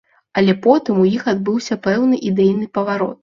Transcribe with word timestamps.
Але 0.39 0.53
потым 0.63 1.01
у 1.03 1.05
іх 1.17 1.27
адбыўся 1.33 1.77
пэўны 1.85 2.21
ідэйны 2.31 2.65
паварот. 2.79 3.17